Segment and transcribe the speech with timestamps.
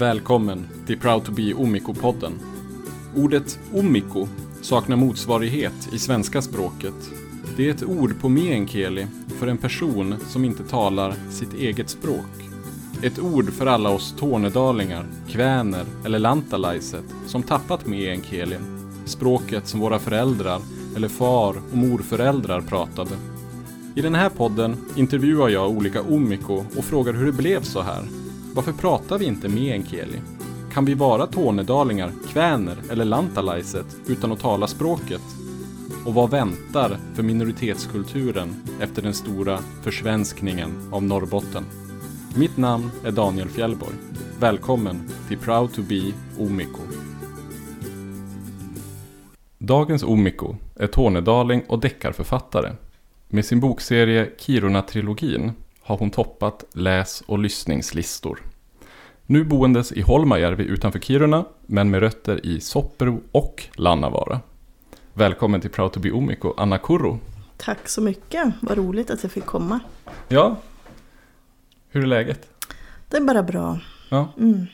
[0.00, 2.32] Välkommen till Proud to be Omiko-podden.
[3.16, 4.28] Ordet omiko
[4.60, 6.94] saknar motsvarighet i svenska språket.
[7.56, 9.06] Det är ett ord på meänkieli
[9.38, 12.50] för en person som inte talar sitt eget språk.
[13.02, 19.98] Ett ord för alla oss tornedalingar, kväner eller lantalaiset som tappat meänkielin, språket som våra
[19.98, 20.60] föräldrar
[20.96, 23.14] eller far och morföräldrar pratade.
[23.94, 28.19] I den här podden intervjuar jag olika omiko och frågar hur det blev så här.
[28.54, 30.20] Varför pratar vi inte meänkieli?
[30.72, 35.20] Kan vi vara tornedalingar, kväner eller lantalaiset utan att tala språket?
[36.06, 41.64] Och vad väntar för minoritetskulturen efter den stora försvenskningen av Norrbotten?
[42.36, 43.94] Mitt namn är Daniel Fjällborg.
[44.40, 46.82] Välkommen till Proud to be Omiko.
[49.58, 52.72] Dagens Omiko är tornedaling och deckarförfattare.
[53.28, 55.52] Med sin bokserie Kiruna-trilogin
[55.90, 58.42] har hon toppat läs och lyssningslistor.
[59.26, 64.40] Nu boendes i Holmajärvi utanför Kiruna, men med rötter i Soppero och Lannavaara.
[65.14, 67.18] Välkommen till Proud to be Omiko, Anna Kurro.
[67.56, 69.80] Tack så mycket, vad roligt att jag fick komma.
[70.28, 70.56] Ja,
[71.88, 72.48] hur är läget?
[73.08, 73.78] Det är bara bra.
[74.08, 74.28] Ja.
[74.38, 74.66] Mm.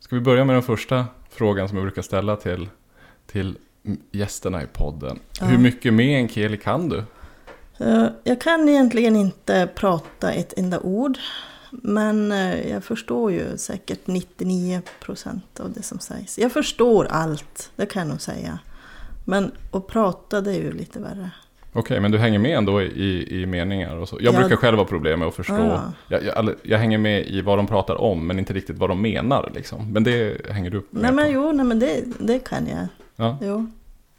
[0.00, 2.68] Ska vi börja med den första frågan som jag brukar ställa till,
[3.26, 3.58] till
[4.12, 5.18] gästerna i podden.
[5.40, 5.46] Ja.
[5.46, 7.04] Hur mycket meänkieli kan du?
[7.78, 11.18] Eh, Jag kan egentligen inte prata ett enda ord.
[11.70, 16.38] Men eh, jag förstår ju säkert 99 procent av det som sägs.
[16.38, 18.58] Jag förstår allt, det kan jag nog säga.
[19.24, 21.30] Men att prata det är ju lite värre.
[21.72, 24.18] Okej, men du hänger med ändå i, i meningar och så.
[24.20, 24.38] Jag Ja.
[24.38, 25.54] brukar själv ha problem med att förstå.
[25.58, 25.92] Ja.
[26.08, 29.02] Jag, jag, jag hänger med i vad de pratar om, men inte riktigt vad de
[29.02, 29.52] menar.
[29.54, 29.92] Liksom.
[29.92, 31.32] Men det hänger du upp med Nej men på.
[31.32, 32.86] jo, nej, men det, det kan jag.
[33.16, 33.38] Ja.
[33.42, 33.66] Jo.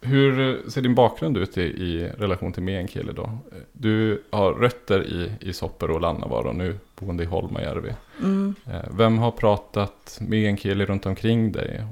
[0.06, 3.38] Hur ser din bakgrund ut i, i relation till meänkieli då?
[3.72, 7.94] Du har rötter i, i Soppero och Lannavaara och nu boende i Holmajärvi.
[8.22, 8.54] Mm.
[8.66, 11.84] Eh, Vem har pratat meänkieli runt omkring dig?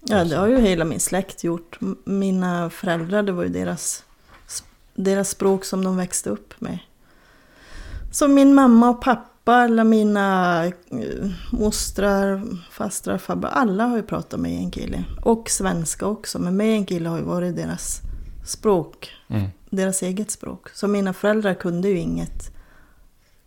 [0.00, 1.78] Ja, det har ju hela min släkt gjort.
[2.04, 4.04] Mina föräldrar, det var ju deras,
[4.94, 6.78] deras språk som de växte upp med.
[8.12, 10.72] Så min mamma och pappa, alla mina eh,
[11.52, 15.04] mostrar, fastrar, farbror, alla har ju pratat meänkieli.
[15.22, 18.00] Och svenska också, men meänkieli har ju varit deras
[18.46, 19.48] språk, Mm.
[19.70, 20.68] deras eget språk.
[20.70, 22.56] Så mina föräldrar kunde ju inget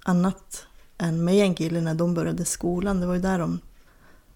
[0.03, 0.65] annat
[0.97, 2.99] än meänkieli när de började skolan.
[2.99, 3.59] Det var ju där de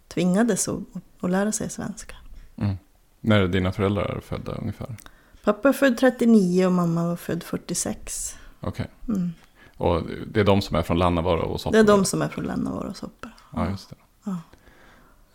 [0.07, 0.79] tvingades att,
[1.19, 2.16] att lära sig svenska.
[2.57, 2.75] Mm.
[3.22, 4.95] När är dina föräldrar födda ungefär?
[5.43, 8.35] Pappa är född 39 och mamma var född 46.
[8.59, 8.88] Okej.
[9.07, 9.33] Mm.
[9.81, 11.80] Och det är de som är från Lannavaara och Det Soppero?
[11.80, 13.31] är de som är från Lannavaara och Soppero.
[13.53, 13.96] Ja, just det.
[14.24, 14.38] Ja.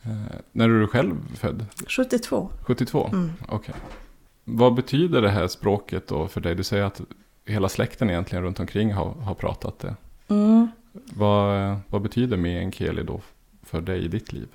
[0.03, 1.67] Eh, när är du själv född?
[1.87, 2.51] 72.
[2.62, 3.11] 72?
[3.12, 3.33] Mm.
[3.49, 3.75] Okej.
[4.45, 6.55] Vad betyder det här språket då för dig?
[6.55, 7.01] Du säger att
[7.45, 9.95] hela släkten egentligen runt omkring har, har pratat det.
[10.29, 10.69] Mm.
[10.93, 13.21] Vad, vad betyder meänkieli då
[13.62, 14.49] för dig i ditt liv?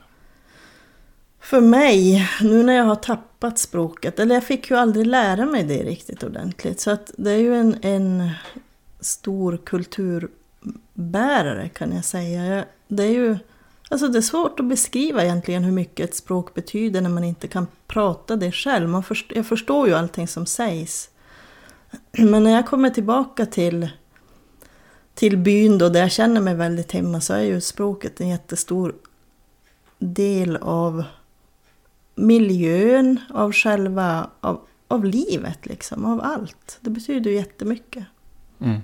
[1.39, 5.63] För mig, nu när jag har tappat språket, eller jag fick ju aldrig lära mig
[5.63, 6.79] det riktigt ordentligt.
[6.79, 8.29] Så att det är ju en, en
[9.01, 12.65] stor kulturbärare kan jag säga.
[12.87, 13.37] Det är ju
[13.89, 17.47] alltså det är svårt att beskriva egentligen hur mycket ett språk betyder när man inte
[17.47, 18.89] kan prata det själv.
[18.89, 21.09] Man först, jag förstår ju allting som sägs.
[22.11, 23.89] Men när jag kommer tillbaka till,
[25.13, 28.95] till byn då, där jag känner mig väldigt hemma, så är ju språket en jättestor
[29.99, 31.03] del av
[32.15, 36.77] miljön, av själva, av, av livet liksom, av allt.
[36.81, 38.05] Det betyder ju jättemycket.
[38.59, 38.81] Mm.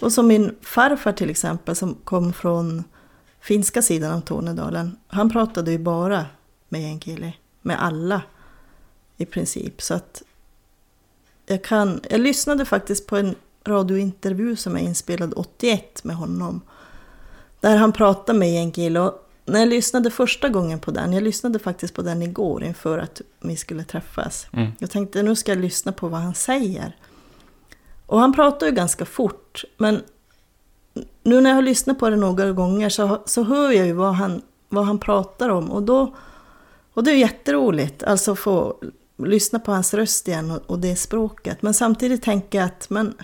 [0.00, 2.84] Och som min farfar till exempel som kom från
[3.40, 4.96] finska sidan av Tornedalen.
[5.06, 6.26] Han pratade ju bara
[6.68, 8.22] meänkieli med alla
[9.16, 9.82] i princip.
[9.82, 10.22] Så att
[11.46, 16.60] jag kan, jag lyssnade faktiskt på en radiointervju som är inspelad 81 med honom.
[17.60, 21.94] Där han pratar meänkieli och när jag lyssnade första gången på den, jag lyssnade faktiskt
[21.94, 24.46] på den igår inför att vi skulle träffas.
[24.52, 24.72] Mm.
[24.78, 26.96] Jag tänkte nu ska jag lyssna på vad han säger.
[28.12, 30.02] Och han pratar ju ganska fort, men
[31.22, 34.14] nu när jag har lyssnat på det några gånger så, så hör jag ju vad
[34.14, 35.70] han, vad han pratar om.
[35.70, 36.14] Och, då,
[36.92, 38.76] och det är jätteroligt, alltså få
[39.16, 41.62] lyssna på hans röst igen och, och det språket.
[41.62, 43.14] Men samtidigt tänker jag att, men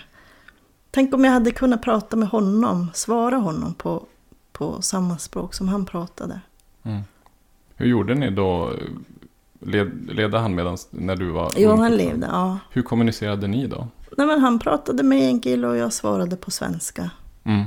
[0.91, 4.07] tänk om jag hade kunnat prata med honom, svara honom på,
[4.53, 6.41] på samma språk som han pratade.
[6.83, 7.03] Mm.
[7.77, 8.73] Hur gjorde ni då?
[9.61, 11.97] Led, ledde han medan när du var Jo, ung han fortfarande?
[12.05, 12.59] levde, ja.
[12.71, 13.89] Hur kommunicerade ni då?
[14.17, 17.11] Nej, men han pratade meänkieli och jag svarade på svenska.
[17.45, 17.65] Mm.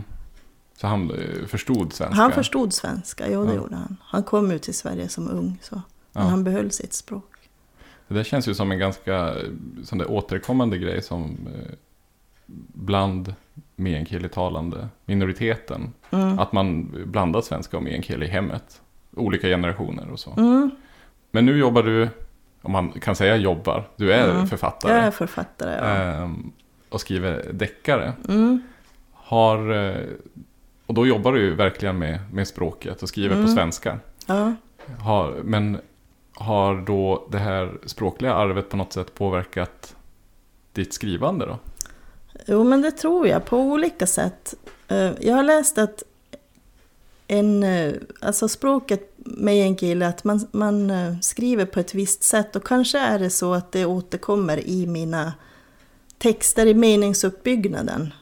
[0.78, 2.16] Så han eh, förstod svenska?
[2.22, 3.56] Han förstod svenska, jo det Ja.
[3.56, 3.98] gjorde han.
[4.04, 5.76] Han kom ut till Sverige som ung, så.
[6.12, 6.30] men Ja.
[6.30, 7.26] han behöll sitt språk.
[8.08, 9.36] Det där känns ju som en ganska eh,
[9.84, 11.24] sån där återkommande grej som
[11.56, 11.72] eh,
[12.74, 13.34] bland
[13.76, 15.94] meänkieli-talande minoriteten.
[16.12, 16.40] Mm.
[16.40, 18.82] Att man blandar svenska och meänkieli i hemmet.
[19.16, 20.34] olika generationer och så.
[20.38, 20.72] Mm,
[21.32, 22.10] Men nu jobbar du,
[22.62, 24.48] om man kan säga jobbar, du är Mm.
[24.48, 24.94] författare.
[24.94, 25.86] jag är författare, ja.
[25.86, 26.52] ehm,
[26.90, 28.14] och skriver deckare.
[28.30, 28.62] Mm,
[29.14, 29.96] Har, eh,
[30.86, 33.52] och då jobbar du ju verkligen med, med språket och skriver på Mm.
[33.56, 34.00] svenska.
[34.26, 34.54] ja.
[35.00, 35.78] Har, men
[36.34, 39.96] har då det här språkliga arvet på något sätt påverkat
[40.74, 41.60] ditt skrivande då?
[42.48, 44.54] Jo, men det tror jag på olika sätt.
[44.88, 46.04] Eh, Jag har läst att
[47.28, 52.56] en, eh, alltså språket med meänkieli, att man, man eh, skriver på ett visst sätt
[52.56, 55.34] och kanske är det så att det återkommer i mina
[56.18, 58.14] texter i meningsuppbyggnaden,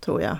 [0.00, 0.38] tror jag.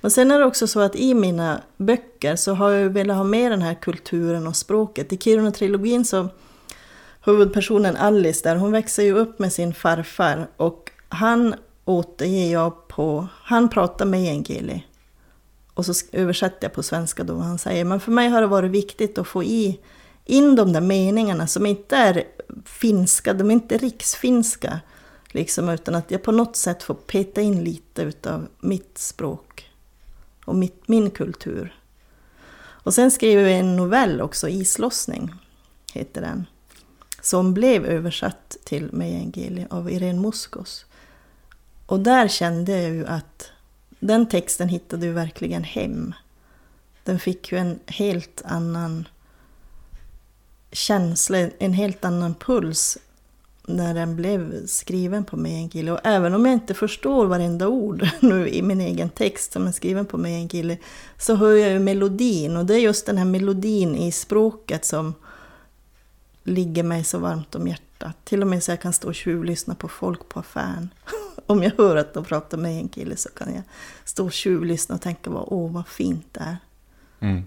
[0.00, 3.24] Men sen är det också så att i mina böcker så har jag velat ha
[3.24, 5.12] med den här kulturen och språket.
[5.12, 6.28] I Kiruna-trilogin så
[7.24, 11.54] huvudpersonen Alice där, hon växer ju upp med sin farfar och han
[11.84, 14.84] återger jag på, han pratar med meänkieli.
[15.78, 17.84] Och så översätter jag på svenska då vad han säger.
[17.84, 19.80] Men för mig har det varit viktigt att få i,
[20.24, 22.24] in de där meningarna som inte är
[22.64, 24.80] finska, de är inte riksfinska.
[25.28, 29.70] Liksom, utan att jag på något sätt får peta in lite utav mitt språk
[30.44, 31.80] och mitt, min kultur.
[32.60, 35.34] Och sen skriver vi en novell också, Islossning
[35.92, 36.46] heter den.
[37.22, 40.86] Som blev översatt till meänkieli av Irene Muskos.
[41.86, 43.52] Och där kände jag ju att
[44.00, 46.14] den texten hittade ju verkligen hem.
[47.04, 49.08] Den fick ju en helt annan
[50.72, 52.98] känsla, en helt annan puls
[53.68, 55.90] när den blev skriven på meänkieli.
[55.90, 59.72] Och även om jag inte förstår varenda ord nu i min egen text som är
[59.72, 60.78] skriven på meänkieli
[61.18, 65.14] så hör jag ju melodin och det är just den här melodin i språket som
[66.42, 67.87] ligger mig så varmt om hjärtat.
[68.24, 70.88] Till och med så jag kan stå och tjuvlyssna på folk på affären.
[71.46, 73.62] Om jag hör att de pratar med en kille så kan jag
[74.04, 76.56] stå och tjuvlyssna och tänka bara, åh vad fint det är.
[77.20, 77.42] Mm.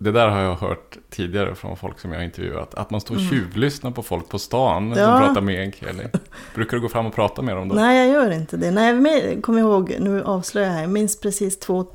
[0.00, 2.74] Det där har jag hört tidigare från folk som jag har intervjuat.
[2.74, 5.14] Att man står och tjuvlyssnar på folk på stan som Mm.
[5.14, 5.20] Ja.
[5.26, 6.04] pratar meänkieli.
[6.54, 7.74] Brukar du gå fram och prata med dem då?
[7.74, 8.70] Nej, jag gör inte det.
[8.70, 9.02] Nej,
[9.34, 11.86] jag kommer ihåg, nu avslöjar jag här, jag minns precis två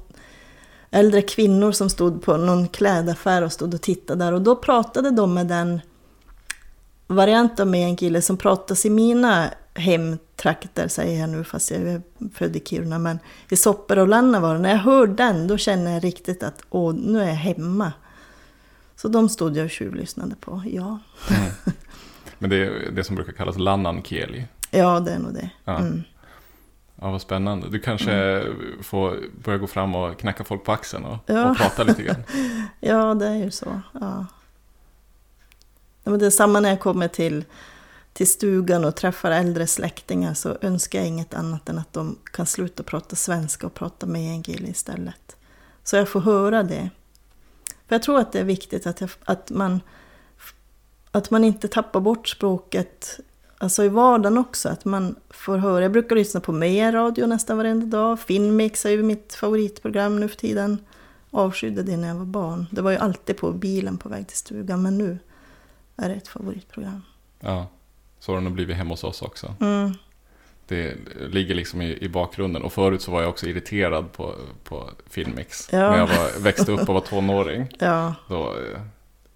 [0.92, 4.32] äldre kvinnor som stod på någon klädaffär och stod och tittade där.
[4.34, 5.82] Och då pratade de med den
[7.08, 12.02] variant av meänkieli som pratas i mina hemtrakter, säger jag nu fast jag är
[12.34, 13.00] född i Kiruna.
[13.00, 13.20] Men
[13.50, 17.22] i Sopper och Lannavaara, när jag hör den då känner jag riktigt att åh, nu
[17.22, 17.92] är jag hemma.
[18.96, 21.00] Så de stod jag och tjuvlyssnade på, ja.
[21.30, 21.52] Mm.
[22.40, 24.46] Men det är det som brukar kallas lannankeli.
[24.72, 25.50] Ja, det är nog det.
[25.66, 25.78] Ja.
[25.78, 26.04] Mm.
[27.02, 27.70] Ja, vad spännande.
[27.70, 28.44] Du kanske
[28.82, 31.50] får börja gå fram och knacka folk på axeln och, Ja.
[31.50, 32.24] och prata lite grann.
[32.80, 33.82] Ja, det är ju så.
[34.02, 34.26] Ja.
[36.04, 37.46] Men det är samma när jag kommer till,
[38.14, 42.46] till stugan och träffar äldre släktingar så önskar jag inget annat än att de kan
[42.46, 45.36] sluta prata svenska och prata meänkieli istället.
[45.84, 46.90] Så jag får höra det.
[47.88, 49.82] För jag tror att det är viktigt att, jag, att, man,
[51.12, 53.20] att man inte tappar bort språket
[53.58, 54.70] alltså i vardagen också.
[54.70, 55.82] Att man får höra.
[55.82, 58.20] Jag brukar lyssna på mer radio nästan varenda dag.
[58.20, 60.78] Finmix är ju mitt favoritprogram nu för tiden
[61.34, 62.66] avskydde det när jag var barn.
[62.72, 65.18] Det var ju alltid på bilen på väg till stugan, men nu
[65.98, 67.02] är ett favoritprogram.
[67.40, 67.68] Ja,
[68.20, 69.56] så har det nog blivit hemma hos oss också.
[69.62, 69.94] Mm.
[70.68, 70.96] Det
[71.30, 72.62] ligger liksom i, i bakgrunden.
[72.62, 75.70] Och förut så var jag också irriterad på, på Filmix.
[75.72, 75.92] Ja.
[75.92, 77.68] När jag var, växte upp och var tonåring.
[77.80, 78.82] Ja, Då eh,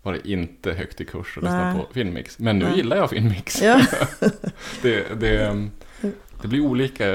[0.01, 2.39] var det inte högt i kurs att lyssna på Filmix.
[2.39, 2.77] Men nu Nej.
[2.77, 3.61] gillar jag Filmix.
[3.61, 3.81] ja.
[4.81, 5.71] Det, det, ehm,
[6.41, 7.05] det blir olika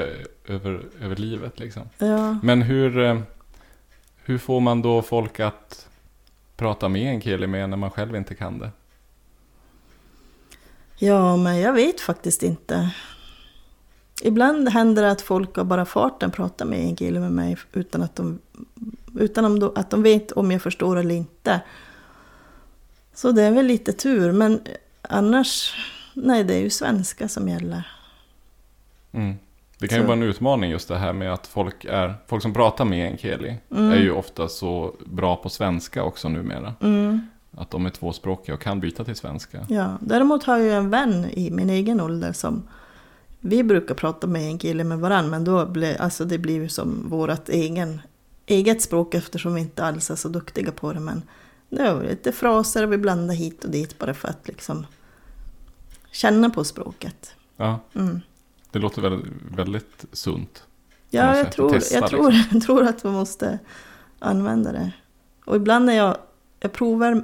[0.47, 1.89] över, över livet liksom.
[1.97, 2.39] ja.
[2.43, 3.19] Men hur, eh,
[4.23, 5.87] hur får man då folk att
[6.55, 8.71] prata med en kille med när man själv inte kan det?
[10.97, 12.89] Ja, men jag vet faktiskt inte.
[14.21, 18.01] Ibland händer det att folk av bara farten pratar med en kille med mig utan
[18.03, 18.39] att de,
[19.19, 21.61] utan att de vet om jag förstår eller inte.
[23.13, 24.61] Så det är väl lite tur, men
[25.01, 25.75] annars,
[26.13, 27.87] nej det är ju svenska som gäller.
[29.11, 29.35] Mm.
[29.77, 32.41] Det kan ju Så- vara en utmaning just det här med att folk, är, folk
[32.41, 33.91] som pratar med en keli Mm.
[33.91, 36.73] är ju ofta så bra på svenska också numera.
[36.81, 37.27] Mm.
[37.63, 39.65] Att de är tvåspråkiga och kan byta till svenska.
[39.69, 42.63] Ja, däremot har jag en vän i min egen ålder som
[43.39, 46.69] vi brukar prata med en kille med varann, men då blir, alltså det blir ju
[46.69, 48.01] som vårt egen,
[48.45, 50.99] eget språk eftersom vi inte alls är så duktiga på det.
[50.99, 51.23] Men
[51.69, 54.85] det är lite fraser vi blandar hit och dit bara för att liksom
[56.11, 57.35] känna på språket.
[57.57, 58.21] Ja, Mm.
[58.71, 60.63] det låter väldigt, väldigt sunt.
[61.09, 63.59] Ja, jag, tror, testa, jag, tror, jag tror att vi måste
[64.19, 64.91] använda det.
[65.45, 66.17] Och ibland när jag,
[66.59, 67.23] jag provar...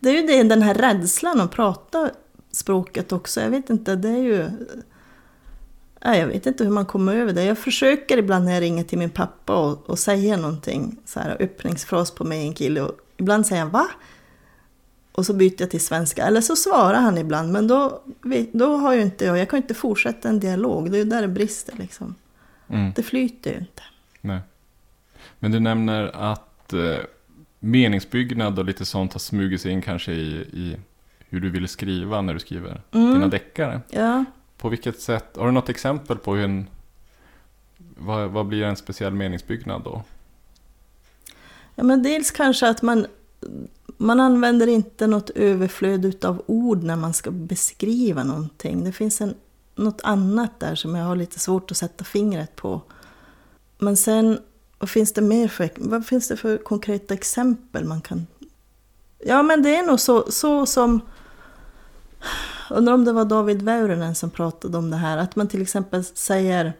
[0.00, 2.10] Det är ju det, den här rädslan att prata
[2.50, 3.40] språket också.
[3.40, 4.50] Jag vet inte, det är ju...
[6.04, 7.44] Nej, jag vet inte hur man kommer över det.
[7.44, 11.36] Jag försöker ibland när jag ringer till min pappa och, och säger någonting, så här
[11.40, 12.80] öppningsfras på mig en kille.
[12.80, 13.86] Och ibland säger han va?
[15.12, 16.26] Och så byter jag till svenska.
[16.26, 17.52] Eller så svarar han ibland.
[17.52, 18.02] Men då,
[18.52, 20.90] då har ju inte jag, jag kan inte fortsätta en dialog.
[20.90, 22.14] Det är ju där det brister liksom.
[22.68, 22.92] Mm.
[22.96, 23.82] Det flyter ju inte.
[24.20, 24.40] Nej.
[25.38, 26.98] Men du nämner att eh,
[27.60, 30.76] meningsbyggnad och lite sånt har smugit sig in kanske i, i
[31.18, 33.12] hur du vill skriva när du skriver Mm.
[33.14, 33.80] dina deckare.
[33.90, 34.24] Ja.
[34.58, 36.66] På vilket sätt, har du något exempel på hur en,
[37.78, 40.02] vad, vad blir en speciell meningsbyggnad då?
[41.74, 43.06] ja, men dels kanske att man,
[43.96, 48.84] man använder inte något överflöd utav ord när man ska beskriva någonting.
[48.84, 49.34] Det finns en,
[49.74, 52.80] något annat där som jag har lite svårt att sätta fingret på.
[53.78, 54.38] Men sen,
[54.78, 58.26] vad finns det mer för, vad finns det för konkreta exempel man kan...
[59.18, 61.00] Ja, men det är nog så, så som...
[62.70, 65.18] Undrar om det var David Väyrynen som pratade om det här.
[65.18, 66.72] Att man till exempel säger,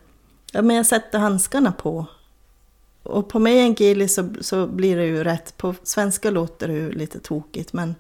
[0.53, 2.07] ja men jag sätter handskarna på.
[3.03, 5.57] Och på meänkieli så, så blir det ju rätt.
[5.57, 7.95] På svenska låter det ju lite tokigt men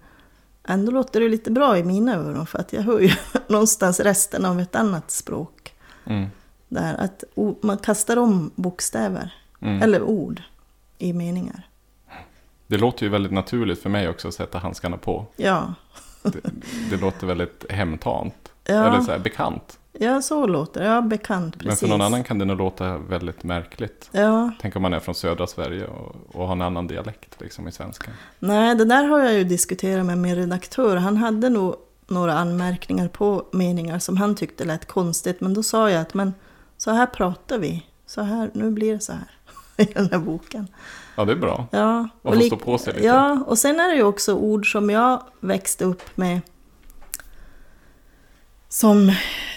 [0.64, 3.10] ändå låter det lite bra i mina öron för att jag hör ju
[3.46, 5.74] någonstans resten av ett annat språk.
[6.04, 6.28] Mm.
[6.68, 7.24] Där att
[7.60, 9.82] man kastar om bokstäver, Mm.
[9.82, 10.42] eller ord,
[10.98, 11.68] i meningar.
[12.66, 15.26] Det låter ju väldigt naturligt för mig också att sätta handskarna på.
[15.36, 15.74] Ja,
[16.22, 16.40] Det,
[16.90, 18.52] det låter väldigt hemtamt.
[18.64, 18.86] Ja.
[18.86, 19.78] Eller så här bekant.
[19.92, 20.86] ja så låter det.
[20.86, 21.66] Ja, bekant precis.
[21.66, 24.08] Men för någon annan kan det nog låta väldigt märkligt.
[24.12, 27.68] Ja, Tänk om man är från södra Sverige och, och har en annan dialekt liksom
[27.68, 28.10] i svenska.
[28.38, 30.96] nej det där har jag ju diskuterat med min redaktör.
[30.96, 35.40] Han hade nog några anmärkningar på meningar som han tyckte lät konstigt.
[35.40, 36.34] Men då sa jag att men
[36.76, 37.86] så här pratar vi.
[38.06, 39.30] Så här, nu blir det så här
[39.78, 40.68] i den här boken.
[41.16, 41.66] Ja, det är bra.
[41.70, 43.06] Ja, Och lik- stå på sig lite.
[43.06, 46.40] Ja, och sen är det ju också ord som jag växte upp med
[48.68, 49.12] som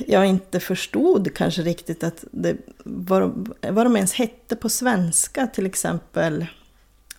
[0.08, 5.48] jag inte förstod kanske riktigt att det, vad, de- vad de ens hette på svenska,
[5.48, 6.46] till exempel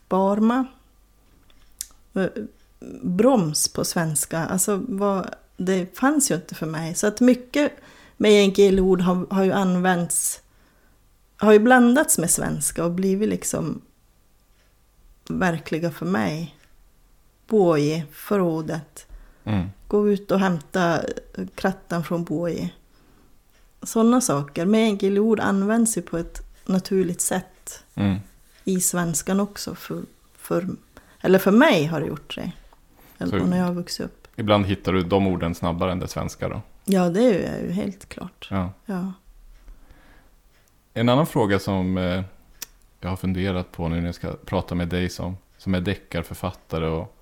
[0.09, 0.67] barma,
[2.15, 2.27] eh,
[3.03, 6.95] broms på svenska, alltså vad, det fanns ju inte för mig.
[6.95, 7.73] Så att mycket
[8.17, 10.41] meänkieli-ord har, har ju använts,
[11.47, 13.81] har ju blandats med svenska och blivit liksom
[15.29, 16.57] verkliga för mig.
[17.47, 19.07] Boje, förrådet.
[19.45, 19.69] Mm.
[19.89, 21.01] Gå ut och hämta
[21.55, 22.71] krattan från Boje.
[23.83, 24.67] Sådana saker.
[24.67, 28.19] Meänkieli-ord används ju på ett naturligt sätt Mm.
[28.65, 29.75] i svenskan också.
[29.75, 30.03] För,
[30.37, 30.69] för,
[31.21, 32.53] eller för mig har det gjort det.
[33.19, 34.29] Eller Så- när jag har vuxit upp.
[34.37, 36.61] Ibland hittar du de orden snabbare än det svenska då.
[36.85, 38.49] Ja, det är ju helt klart.
[38.51, 38.73] Ja.
[38.87, 39.13] Ja.
[40.95, 42.23] En annan fråga som eh,
[43.01, 46.87] jag har funderat på nu när jag ska prata med dig som, som är deckarförfattare
[46.87, 47.19] och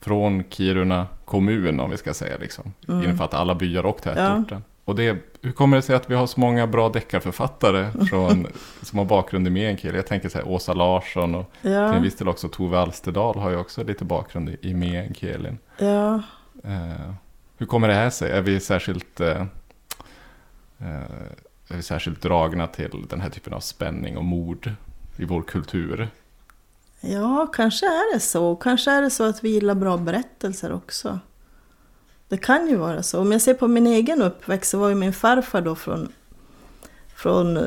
[0.00, 2.72] från Kiruna kommun om vi ska säga liksom.
[2.88, 3.04] Mm.
[3.04, 4.64] Innefattar alla byar och tätorten.
[4.84, 8.46] Och det, hur kommer det sig att vi har så många bra deckarförfattare från,
[8.82, 9.96] som har bakgrund i meänkieli?
[9.98, 13.38] Jag tänker så här Åsa Larsson och till en Ja, viss del också Tove Alsterdal
[13.38, 15.58] har ju också lite bakgrund i, i meänkielin.
[15.78, 16.22] ja.
[16.64, 17.12] Eh,
[17.58, 18.30] hur kommer det här sig?
[18.30, 19.40] Är vi särskilt eh,
[20.78, 21.00] eh,
[21.80, 24.72] särskilt dragna till den här typen av spänning och mord
[25.16, 26.08] i vår kultur?
[27.00, 28.56] ja, kanske är det så.
[28.56, 31.18] Kanske är det så att vi gillar bra berättelser också.
[32.28, 33.20] Det kan ju vara så.
[33.20, 36.12] Om jag ser på min egen uppväxt så var ju min farfar då från,
[37.14, 37.66] från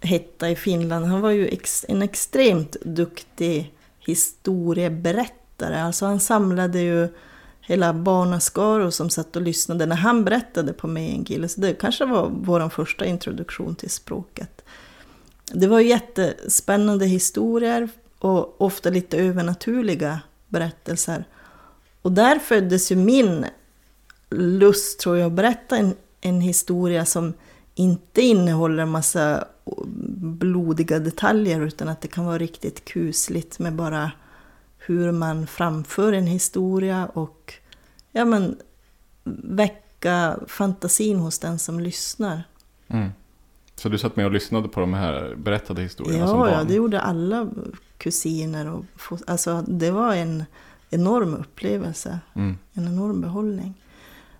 [0.00, 1.06] Hetta i Finland.
[1.06, 5.82] Han var ju ex, en extremt duktig historieberättare.
[5.82, 7.08] Alltså han samlade ju
[7.62, 11.48] hela barnaskaror som satt och lyssnade när han berättade på meänkieli.
[11.48, 14.64] Så det kanske var vår första introduktion till språket.
[15.52, 17.88] Det var jättespännande historier
[18.18, 21.24] och ofta lite övernaturliga berättelser.
[22.02, 23.46] Och där föddes ju min
[24.30, 27.34] lust, tror jag, att berätta en, en historia som
[27.74, 29.44] inte innehåller en massa
[30.16, 34.10] blodiga detaljer utan att det kan vara riktigt kusligt med bara
[34.86, 37.54] hur man framför en historia och
[38.12, 38.56] ja, men,
[39.42, 42.42] väcka fantasin hos den som lyssnar.
[42.88, 43.08] Mm.
[43.76, 46.52] Så du satt med och lyssnade på de här berättade historierna som Ja, barn?
[46.58, 47.48] ja, det gjorde alla
[47.98, 48.68] kusiner.
[48.70, 48.84] Och,
[49.26, 50.44] alltså, det var en
[50.90, 52.56] enorm upplevelse, Mm.
[52.72, 53.74] en enorm behållning.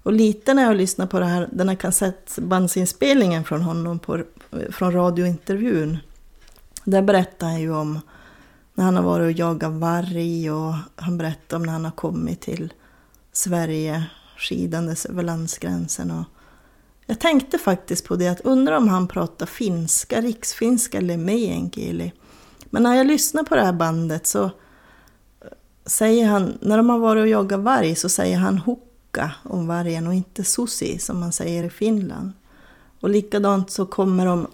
[0.02, 4.22] Och lite när jag lyssnade på det här, den här kassettbandsinspelningen från honom på,
[4.70, 5.98] från radiointervjun.
[6.84, 8.00] Där berättar han ju om
[8.74, 12.40] när han har varit och jagat varg och han berättar om när han har kommit
[12.40, 12.72] till
[13.32, 14.04] Sverige
[14.36, 16.10] skidandes över landsgränsen.
[16.10, 16.24] Och
[17.06, 22.12] jag tänkte faktiskt på det att undra om han pratar finska, riksfinska eller meänkieli.
[22.64, 24.50] Men när jag lyssnar på det här bandet så
[25.86, 30.06] säger han, när de har varit och jagat varg så säger han hukka om vargen
[30.06, 32.32] och inte susi som man säger i Finland.
[33.00, 34.46] Och likadant så kommer de,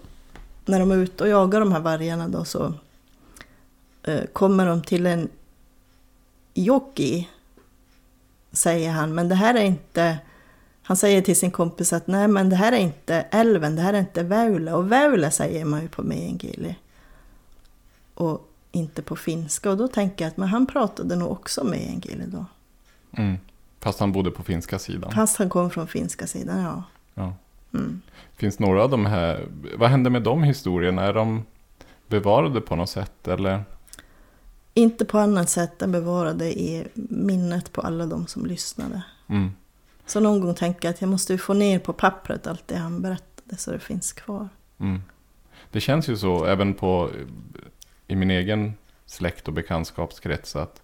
[0.65, 2.73] när de är ute och jagar de här vargarna då så
[4.33, 5.29] kommer de till en
[6.53, 7.27] joki
[8.51, 10.17] säger han, men det här är inte...
[10.81, 13.93] Han säger till sin kompis att nej men det här är inte älven, det här
[13.93, 14.73] är inte Väylä.
[14.73, 16.75] Och Väylä säger man ju på meänkieli.
[18.13, 19.71] Och inte på finska.
[19.71, 22.45] Och då tänker jag att men han pratade nog också meänkieli då.
[23.11, 23.37] Mm.
[23.79, 25.11] Fast han bodde på finska sidan.
[25.11, 26.83] Fast han kom från finska sidan, ja.
[27.13, 27.33] Ja.
[27.73, 28.01] Mm.
[28.35, 31.03] Finns några av de här, vad hände med de historierna?
[31.03, 31.45] Är de
[32.07, 33.63] bevarade på något sätt eller?
[34.79, 39.01] Inte på annat sätt än bevarade i minnet på alla de som lyssnade.
[39.27, 39.51] Mm.
[40.05, 43.01] Så någon gång tänker jag att jag måste få ner på pappret allt det han
[43.01, 44.49] berättade så det finns kvar.
[44.79, 45.01] Mm.
[45.71, 47.09] Det känns ju så även på
[48.07, 48.73] i min egen
[49.05, 50.81] släkt och bekantskapskrets att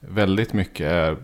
[0.00, 1.16] väldigt mycket är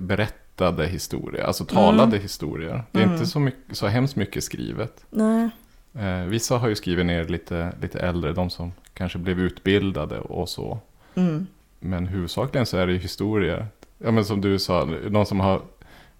[0.00, 2.22] berättade historier, alltså talade Mm.
[2.22, 2.82] historier.
[2.92, 3.14] Det är Mm.
[3.14, 5.04] inte så, mycket, så hemskt mycket skrivet.
[5.10, 5.50] Nej,
[5.94, 10.48] Eh, vissa har ju skrivit ner lite, lite äldre, de som kanske blev utbildade och
[10.48, 10.78] så.
[11.18, 11.46] Mm.
[11.80, 13.66] Men huvudsakligen så är det ju historier.
[13.98, 15.62] Ja men som du sa, någon som har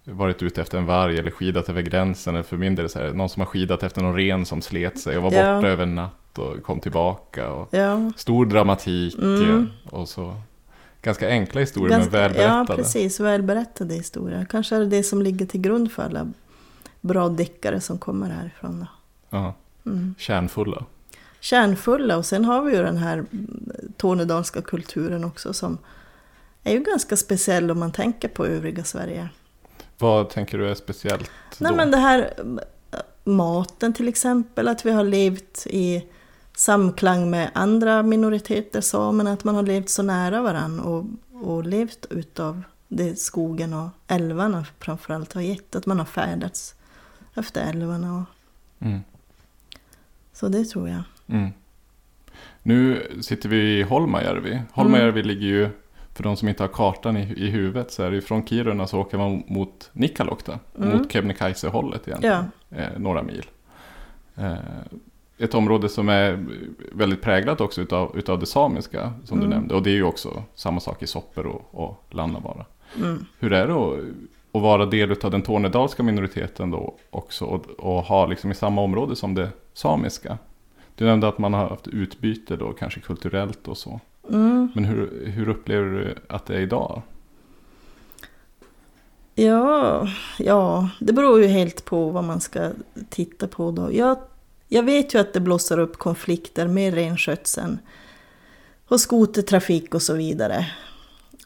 [0.03, 2.35] varit ute efter en varg eller skidat över gränsen.
[2.35, 4.99] Eller för min del så här, någon som har skidat efter någon ren som slet
[4.99, 5.55] sig och var Ja.
[5.55, 7.51] borta över en natt och kom tillbaka.
[7.51, 8.11] Och ja.
[8.17, 9.67] stor dramatik Mm.
[9.89, 10.35] och så.
[11.01, 12.75] Ganska enkla historier Ganska, men ja, välberättade.
[12.83, 13.19] precis.
[13.19, 14.45] Välberättade historier.
[14.49, 16.27] Kanske är det det som ligger till grund för alla
[17.01, 18.79] bra deckare som kommer härifrån.
[18.79, 18.85] Då.
[19.37, 19.53] Ja,
[19.85, 20.15] Mm.
[20.17, 20.85] kärnfulla.
[21.39, 23.25] Kärnfulla och sen har vi ju den här
[23.97, 25.77] tornedalska kulturen också som
[26.63, 29.29] är ju ganska speciell om man tänker på övriga Sverige.
[29.97, 31.75] Vad tänker du är speciellt Nej då?
[31.77, 32.59] men det här mm,
[33.23, 36.05] maten till exempel, att vi har levt i
[36.55, 41.05] samklang med andra minoriteter, samerna, att man har levt så nära varann och,
[41.47, 46.75] och levt utav det skogen och älvarna framförallt har gett, att man har färdats
[47.35, 48.17] efter älvarna.
[48.17, 48.23] Och,
[48.87, 48.99] Mm.
[50.33, 51.03] så det tror jag.
[51.29, 51.49] Mm.
[52.63, 54.61] Nu sitter vi i Holmajärvi.
[54.71, 55.69] Holmajärvi ligger ju,
[56.13, 58.99] för de som inte har kartan i, i huvudet, så är det från Kiruna så
[58.99, 60.97] åker man mot Nikkaluokta, Mm.
[60.97, 63.45] mot Kebnekaise-hållet egentligen, Ja, eh, några mil.
[64.35, 64.53] Eh,
[65.37, 66.45] ett område som är
[66.93, 69.49] väldigt präglat också utav, utav det samiska, som Mm.
[69.49, 69.75] du nämnde.
[69.75, 72.65] Och det är ju också samma sak i Sopper och, och Lannavaara.
[72.97, 73.25] mm.
[73.39, 73.99] Hur är det att,
[74.53, 78.81] att vara del av den tornedalska minoriteten då också och, och ha liksom i samma
[78.81, 80.37] område som det samiska?
[80.99, 83.99] Du nämnde att man har haft utbyte då, kanske kulturellt och så.
[84.29, 84.71] Mm.
[84.75, 87.01] Men hur, hur upplever du att det är idag?
[89.35, 90.07] Ja,
[90.39, 92.71] ja, det beror ju helt på vad man ska
[93.09, 93.93] titta på då.
[93.93, 94.17] Jag,
[94.67, 97.79] jag vet ju att det blossar upp konflikter med renskötseln
[98.87, 100.65] och skotertrafik och så vidare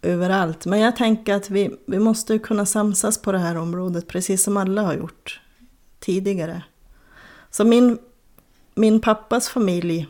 [0.02, 0.66] överallt.
[0.66, 4.44] Men jag tänker att vi, vi måste ju kunna samsas på det här området precis
[4.44, 5.42] som alla har gjort
[6.00, 6.64] tidigare.
[7.52, 7.98] Så min,
[8.76, 10.08] min pappas familj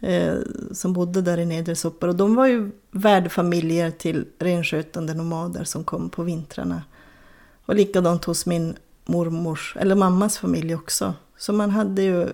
[0.00, 0.38] eh,
[0.72, 2.08] som bodde där i Nedre Soppar.
[2.08, 6.82] Och de var ju värdfamiljer till renskötande nomader som kom på vintrarna.
[7.66, 11.14] Och likadant hos min mormors, eller mammas familj också.
[11.36, 12.28] Så man hade ju,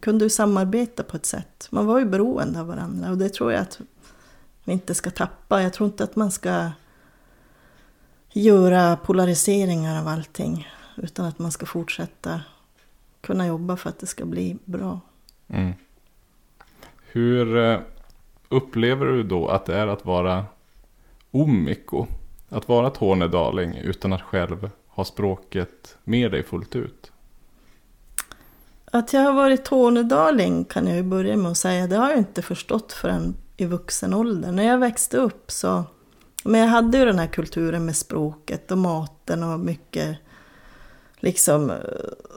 [0.00, 1.68] kunde ju samarbeta på ett sätt.
[1.70, 3.80] Man var ju beroende av varandra och det tror jag att
[4.64, 5.62] vi inte ska tappa.
[5.62, 6.70] Jag tror inte att man ska
[8.32, 10.68] göra polariseringar av allting.
[10.96, 12.40] Utan att man ska fortsätta
[13.20, 15.00] kunna jobba för att det ska bli bra.
[15.48, 15.72] Mm.
[17.12, 17.80] Hur eh,
[18.48, 20.44] upplever du då att det är att vara
[21.30, 22.06] omiko?
[22.48, 27.12] Att vara tornedaling utan att själv ha språket med dig fullt ut?
[28.92, 31.86] Att jag har varit tornedaling kan jag ju börja med att säga.
[31.86, 34.52] Det har jag inte förstått förrän i vuxen ålder.
[34.52, 35.84] När jag växte upp så...
[36.44, 40.18] Men jag hade ju den här kulturen med språket och maten och mycket
[41.20, 41.76] liksom eh,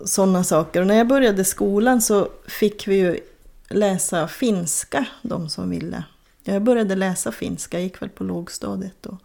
[0.06, 0.82] sådana saker.
[0.82, 3.20] Och när jag började skolan så fick vi ju
[3.70, 6.04] läsa finska, de som ville.
[6.44, 9.18] Jag började läsa finska, jag gick väl på lågstadiet då.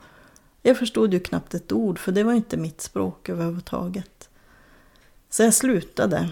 [0.63, 4.29] Jag förstod ju knappt ett ord, för det var inte mitt språk överhuvudtaget.
[5.31, 6.29] Så jag slutade.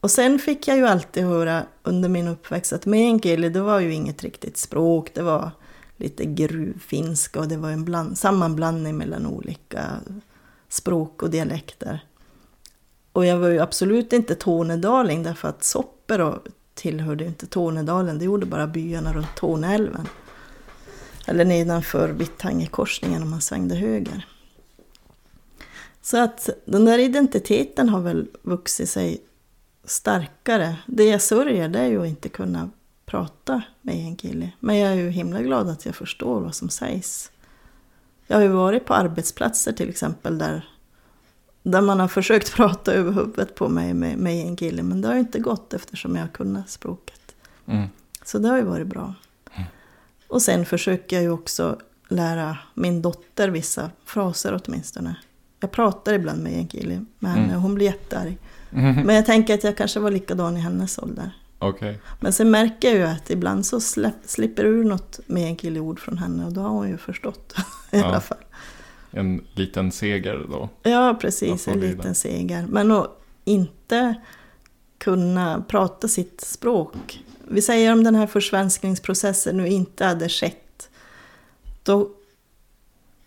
[0.00, 3.94] Och sen fick jag ju alltid höra under min uppväxt att meänkieli, det var ju
[3.94, 5.10] inget riktigt språk.
[5.14, 5.50] Det var
[5.96, 10.00] lite gruvfinska och det var en bland, sammanblandning mellan olika
[10.68, 12.04] språk och dialekter.
[13.12, 16.38] Och jag var ju absolut inte tornedaling därför att Soppero
[16.74, 18.18] tillhörde inte Tornedalen.
[18.18, 20.08] Det gjorde bara byarna runt Torneälven.
[21.26, 24.26] Eller nedanför Vittangekorsningen om man svängde höger.
[26.02, 29.20] Så att den där identiteten har väl vuxit sig
[29.84, 30.76] starkare.
[30.86, 32.70] Det jag sörjer det är ju att inte kunna
[33.06, 34.50] prata med en kille.
[34.60, 37.30] Men jag är ju himla glad att jag förstår vad som sägs.
[38.30, 40.68] Jag har ju varit på arbetsplatser till exempel där,
[41.62, 44.82] där man har försökt prata över huvudet på mig med, med en kille.
[44.82, 47.20] Men det har ju inte gått eftersom jag har kunnat språket.
[47.66, 47.86] Mm.
[48.24, 49.14] Så det har ju varit bra.
[50.28, 55.16] Och sen försöker jag ju också lära min dotter vissa fraser åtminstone.
[55.60, 57.60] Jag pratar ibland med Enkili med henne Mm.
[57.62, 58.38] hon blir jättearg.
[58.70, 59.02] Mhm.
[59.06, 61.30] Men jag tänker att jag kanske var likadan i hennes ålder.
[61.58, 62.00] Okej.
[62.20, 66.18] Men sen märker jag ju att ibland så släpp, slipper ur något med Enkili-ord från
[66.18, 67.54] henne och då har hon ju förstått
[67.92, 68.04] i Ja.
[68.06, 68.38] alla fall.
[69.10, 70.68] En liten seger då.
[70.82, 71.68] Ja, precis.
[71.68, 72.66] En liten seger.
[72.68, 74.14] Men att inte
[74.98, 77.24] kunna prata sitt språk.
[77.48, 80.90] Vi säger om den här försvenskningsprocessen nu inte hade skett.
[81.82, 82.10] Då,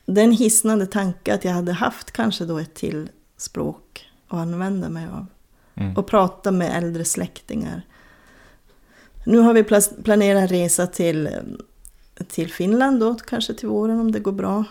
[0.06, 4.40] det är en hisnande tanke att jag hade haft kanske då ett till språk att
[4.40, 5.26] använda mig av.
[5.76, 5.98] Mm.
[5.98, 7.82] Och prata med äldre släktingar.
[9.26, 9.64] Nu har vi
[10.04, 11.30] planerat en resa till,
[12.28, 14.64] till Finland då, kanske till våren om det går bra.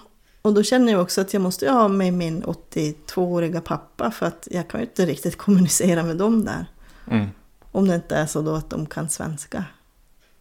[0.43, 4.49] Och då känner jag också att jag måste ha med min 82-åriga pappa för att
[4.51, 6.67] jag kan ju inte riktigt kommunicera med dem där.
[7.11, 7.27] Mm.
[7.73, 9.65] Om det inte är så då att de kan svenska.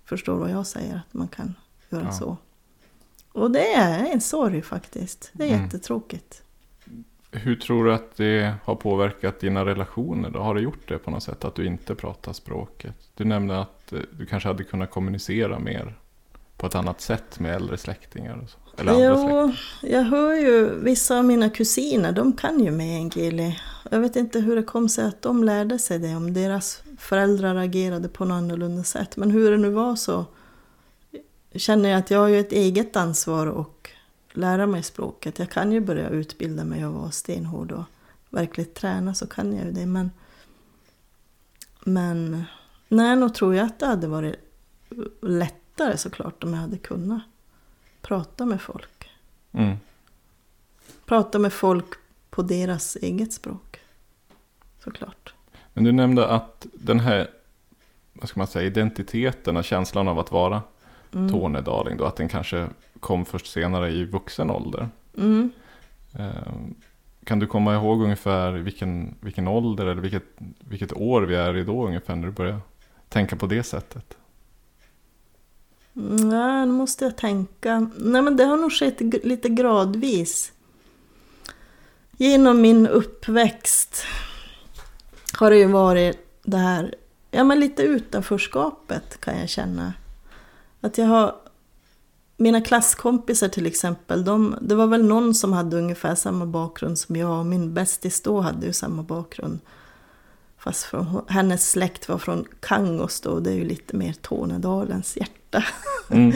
[0.05, 1.55] Förstår vad jag säger, att man kan
[1.89, 2.11] göra Ja.
[2.11, 2.37] så.
[3.31, 5.29] Och det är en sorg faktiskt.
[5.33, 5.63] Det är Mm.
[5.65, 6.41] jättetråkigt.
[7.31, 10.29] Hur tror du att det har påverkat dina relationer?
[10.29, 10.39] Då?
[10.39, 12.95] Har det gjort det på något sätt att du inte pratar språket?
[13.15, 15.95] Du nämnde att eh, du kanske hade kunnat kommunicera mer
[16.57, 18.47] på ett annat sätt med äldre släktingar.
[18.77, 19.59] Eller andra släktingar.
[19.81, 23.59] Jo, jag hör ju vissa av mina kusiner, de kan ju meänkieli.
[23.91, 27.55] Jag vet inte hur det kom sig att de lärde sig det, om deras föräldrar
[27.55, 29.17] agerade på något annorlunda sätt.
[29.17, 30.25] Men hur det nu var så
[31.55, 33.78] känner jag att jag har ju ett eget ansvar och
[34.31, 35.39] lära mig språket.
[35.39, 37.83] Jag kan ju börja utbilda mig och vara stenhård och
[38.29, 39.85] verkligen träna så kan jag ju det.
[39.85, 40.11] Men,
[41.83, 42.43] men
[42.87, 44.35] nej, nog tror jag att det hade varit
[45.21, 47.21] lättare såklart om jag hade kunnat
[48.01, 49.09] prata med folk.
[49.51, 49.77] Mm.
[51.05, 51.93] Prata med folk
[52.29, 53.79] på deras eget språk.
[54.83, 55.33] Såklart.
[55.73, 57.29] Men du nämnde att den här
[58.13, 60.61] vad ska man säga, identiteten och känslan av att vara
[61.13, 61.31] Mm.
[61.31, 62.67] tornedaling, då, att den kanske
[62.99, 64.89] kom först senare i vuxen ålder.
[65.17, 65.51] Mm.
[66.19, 66.53] Eh,
[67.23, 70.23] Kan du komma ihåg ungefär vilken, vilken ålder eller vilket,
[70.59, 72.59] vilket år vi är i då ungefär när du börjar
[73.09, 74.17] tänka på det sättet?
[76.31, 77.89] Ja, nu måste jag tänka.
[77.97, 80.51] Nej, men det har nog skett lite gradvis.
[82.17, 84.03] Genom min uppväxt
[85.39, 86.95] har det ju varit det här,
[87.31, 89.93] ja men lite utanförskapet kan jag känna.
[90.81, 91.35] Att jag har,
[92.39, 97.15] mina klasskompisar till exempel, de, det var väl någon som hade ungefär samma bakgrund som
[97.15, 99.59] jag och min bästis då hade ju samma bakgrund.
[100.57, 105.17] Fast från, hennes släkt var från Kangos då, och det är ju lite mer Tornedalens
[105.17, 105.63] hjärta.
[106.11, 106.33] Mm.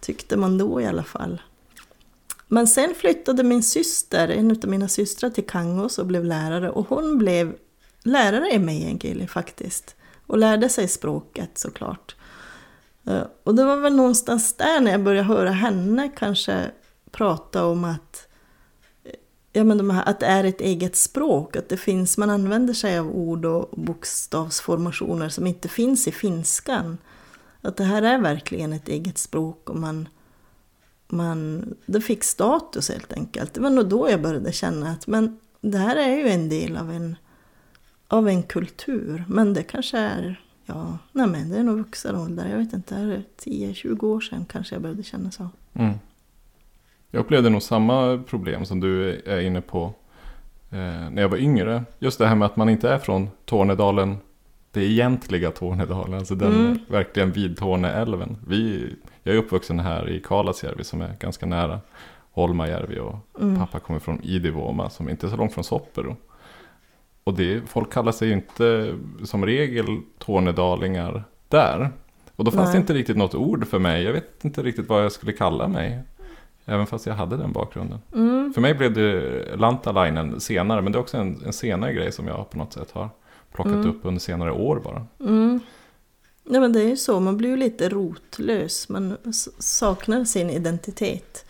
[0.00, 1.42] Tyckte man då i alla fall.
[2.48, 6.70] Men sen flyttade min syster, en av mina systrar till Kangos och blev lärare.
[6.70, 7.56] Och hon blev
[8.02, 9.96] lärare i meänkieli faktiskt.
[10.26, 12.16] Och lärde sig språket såklart.
[13.44, 16.70] Och det var väl någonstans där när jag började höra henne kanske
[17.10, 18.26] prata om att
[19.52, 22.74] Ja, men de här, att det är ett eget språk, att det finns, man använder
[22.74, 26.98] sig av ord och bokstavsformationer som inte finns i finskan.
[27.60, 30.08] Att det här är verkligen ett eget språk och man,
[31.08, 33.54] man, det fick status helt enkelt.
[33.54, 36.76] Det var nog då jag började känna att men det här är ju en del
[36.76, 37.16] av en,
[38.08, 39.24] av en kultur.
[39.28, 42.48] Men det kanske är, ja, nej men det är nog vuxen ålder.
[42.48, 45.48] Jag vet inte, är det 10-20 år sedan kanske jag började känna så.
[45.74, 45.92] Mm.
[47.10, 49.92] Jag upplevde nog samma problem som du är inne på
[50.70, 50.78] eh,
[51.10, 51.84] när jag var yngre.
[51.98, 54.16] Just det här med att man inte är från Tornedalen,
[54.72, 56.78] det egentliga Tornedalen, alltså den Mm.
[56.88, 58.36] verkligen vid Torneälven.
[58.46, 61.80] Vi, jag är uppvuxen här i Kalasjärvi som är ganska nära
[62.32, 63.58] Holmajärvi och Mm.
[63.58, 66.16] pappa kommer från Idivuoma som inte är så långt från Soppero.
[67.24, 69.86] Och det, folk kallar sig ju inte som regel
[70.18, 71.90] tornedalingar där.
[72.36, 72.72] Och då fanns Nej.
[72.72, 74.02] det inte riktigt något ord för mig.
[74.02, 76.02] Jag vet inte riktigt vad jag skulle kalla mig.
[76.64, 77.98] Även fast jag hade den bakgrunden.
[78.14, 78.52] Mm.
[78.54, 80.82] För mig blev det Lantalainen senare.
[80.82, 83.08] Men det är också en, en senare grej som jag på något sätt har
[83.52, 83.90] plockat Mm.
[83.90, 85.06] upp under senare år bara.
[85.20, 85.60] Mm.
[86.44, 89.16] Ja men det är ju så, man blir ju lite rotlös, man
[89.58, 91.46] saknar sin identitet.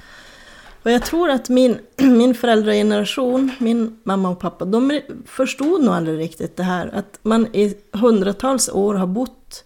[0.83, 6.19] Och jag tror att min, min föräldrageneration, min mamma och pappa, de förstod nog aldrig
[6.19, 6.90] riktigt det här.
[6.95, 9.64] Att man i hundratals år har bott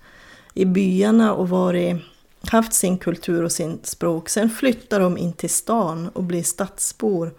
[0.54, 1.96] i byarna och varit,
[2.46, 4.28] haft sin kultur och sin språk.
[4.28, 7.34] Sen flyttar de in till stan och blir stadsbor.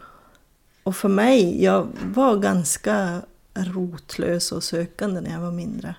[0.84, 3.22] Och för mig, jag var ganska
[3.54, 5.96] rotlös och sökande när jag var mindre.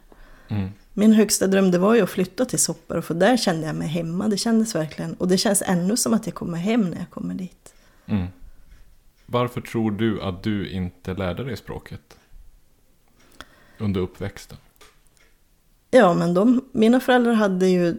[0.49, 0.69] Mm.
[0.93, 3.89] Min högsta dröm det var ju att flytta till Soppero för där kände jag mig
[3.89, 4.29] hemma.
[4.29, 5.15] Det kändes verkligen.
[5.15, 7.66] Och det känns ännu som att jag kommer hem när jag kommer dit.
[8.07, 8.27] Mm.
[9.27, 12.19] Varför tror du att du inte lärde dig språket?
[13.79, 14.59] Under uppväxten.
[15.91, 17.97] Ja, men de, mina föräldrar hade ju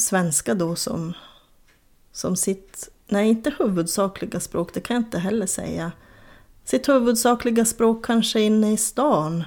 [0.00, 1.12] svenska då som,
[2.12, 5.92] som sitt nej inte huvudsakliga språk, det kan jag inte heller säga.
[6.64, 9.44] Sitt huvudsakliga språk kanske inne i stan.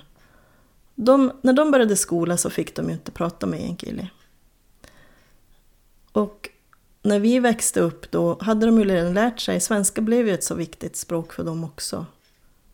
[0.95, 4.09] De, när de började skola så fick de ju inte prata med enkili.
[6.11, 6.49] Och
[7.07, 10.43] när vi växte upp då hade de ju redan lärt sig, svenska blev ju ett
[10.43, 12.05] så viktigt språk för dem också.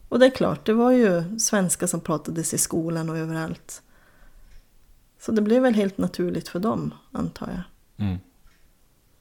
[0.10, 3.82] Och det är klart, det var ju svenska som pratades i skolan och överallt.
[5.20, 8.06] Så det blev väl helt naturligt för dem, antar jag.
[8.06, 8.20] Mm.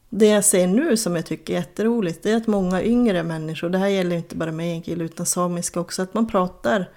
[0.09, 3.69] Det jag ser nu som jag tycker är jätteroligt, det är att många yngre människor,
[3.69, 6.91] det här gäller inte bara meänkieli utan samiska också, att man pratar,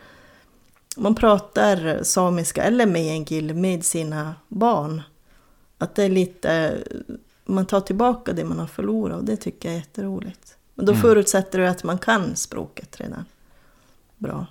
[0.98, 5.02] man pratar samiska eller meänkieli med sina barn.
[5.78, 6.78] Att det är lite,
[7.46, 10.58] man tar tillbaka det man har förlorat och det tycker jag är jätteroligt.
[10.76, 11.02] Men då Mm.
[11.02, 13.26] förutsätter det att man kan språket redan
[14.18, 14.46] bra.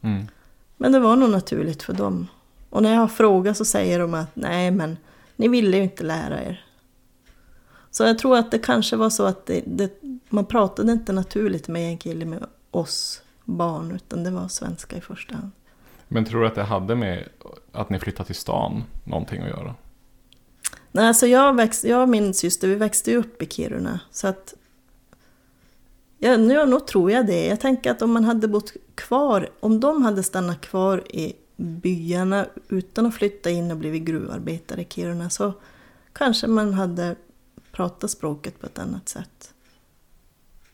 [0.00, 0.26] Mm.
[0.76, 2.26] Men det var nog naturligt för dem.
[2.70, 4.96] Och när jag har frågat så säger de att nej men
[5.36, 6.64] ni ville ju inte lära er.
[7.90, 9.92] Så jag tror att det kanske var så att det, det,
[10.28, 15.00] man pratade inte naturligt med en kille med oss barn utan det var svenska i
[15.00, 15.50] första hand.
[16.08, 17.28] Men tror du att det hade med
[17.72, 19.74] att ni flyttade till stan någonting att göra?
[20.92, 24.54] Nej, så jag, växt, jag och min syster vi växte upp i Kiruna så att
[26.24, 27.46] Ja, nu nog tror jag det.
[27.46, 32.46] Jag tänker att om man hade bott kvar, om de hade stannat kvar i byarna
[32.68, 35.52] utan att flytta in och blivit gruvarbetare i Kiruna så
[36.12, 37.16] kanske man hade
[37.72, 39.54] pratat språket på ett annat sätt.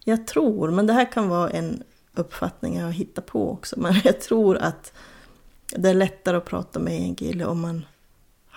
[0.05, 1.83] Jag tror, men det här kan vara en
[2.15, 4.93] uppfattning jag har hittat på också, men jag tror att
[5.77, 7.85] det är lättare att prata med en kille om man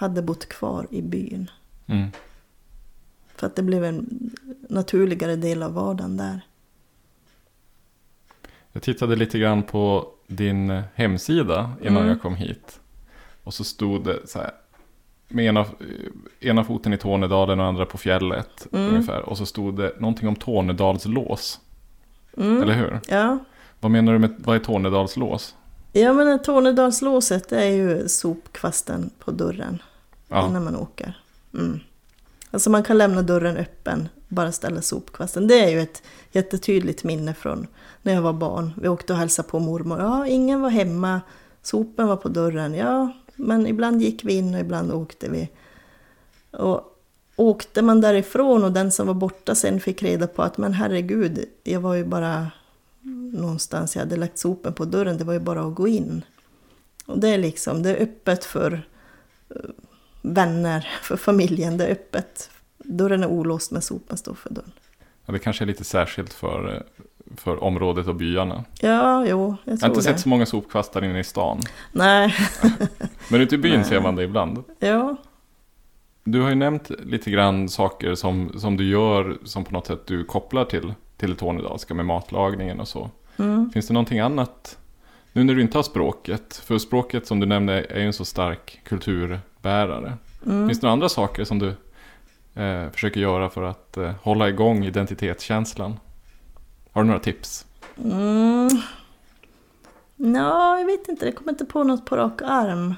[0.01, 1.49] hade bott kvar i byn.
[1.87, 2.07] Mm.
[3.35, 4.29] För att det blev en
[4.69, 6.41] naturligare del av vardagen där.
[8.71, 12.07] Jag tittade lite grann på din hemsida innan Mm.
[12.07, 12.79] jag kom hit.
[13.43, 14.51] Och så stod det så här.
[15.27, 15.65] Med ena,
[16.39, 18.89] ena foten i Tornedalen och andra på fjället Mm.
[18.89, 19.21] ungefär.
[19.21, 21.59] Och så stod det någonting om Tornedalslås.
[22.37, 22.61] Mm.
[22.63, 22.99] Eller hur?
[23.07, 23.37] Ja.
[23.79, 25.55] Vad menar du med, vad är Tornedalslås?
[25.93, 29.81] Ja men Tornedalslåset är ju sopkvasten på dörren
[30.31, 31.17] Ja, innan man åker.
[31.53, 31.79] Mm.
[32.51, 35.47] Alltså man kan lämna dörren öppen, bara ställa sopkvasten.
[35.47, 37.67] Det är ju ett jättetydligt minne från
[38.01, 38.73] när jag var barn.
[38.81, 39.99] Vi åkte och hälsade på mormor.
[39.99, 41.21] Ja, ingen var hemma.
[41.61, 42.73] Sopen var på dörren.
[42.73, 45.49] Ja, men ibland gick vi in och ibland åkte vi.
[46.51, 46.91] Och
[47.35, 51.45] åkte man därifrån och den som var borta sen fick reda på att men herregud,
[51.63, 52.51] jag var ju bara
[53.33, 56.23] någonstans, jag hade lagt sopen på dörren, det var ju bara att gå in.
[57.05, 58.87] Och det är liksom, det är öppet för
[59.49, 59.61] eh,
[60.21, 62.49] vänner, för familjen, det är öppet.
[62.77, 64.71] Dörren är olåst men sopen står för dörren.
[65.25, 66.83] ja, det kanske är lite särskilt för,
[67.37, 68.63] för området och byarna.
[68.79, 70.03] Ja, jo, jag Jag har tror inte det.
[70.03, 71.59] sett så många sopkvastar inne i stan.
[71.91, 72.35] Nej,
[73.29, 73.83] Men ute i byn Nej.
[73.85, 74.63] ser man det ibland.
[74.79, 75.15] ja.
[76.23, 80.07] Du har ju nämnt lite grann saker som, som du gör som på något sätt
[80.07, 83.09] du kopplar till, till tornedalska med matlagningen och så.
[83.37, 83.69] Mm.
[83.73, 84.77] Finns det någonting annat?
[85.33, 88.25] Nu när du inte har språket, för språket som du nämnde är ju en så
[88.25, 88.81] stark
[89.61, 90.17] kulturbärare.
[90.45, 90.67] Mm.
[90.67, 91.67] Finns det några andra saker som du
[92.61, 95.99] eh, försöker göra för att eh, hålla igång identitetskänslan?
[96.91, 97.65] Har du några tips?
[98.03, 98.69] Mm.
[100.15, 102.95] Nå, jag vet inte, jag kommer inte på något på rak arm.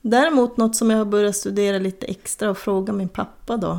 [0.00, 3.78] Däremot något som jag har börjat studera lite extra och fråga min pappa då.